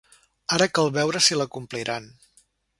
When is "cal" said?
0.77-0.89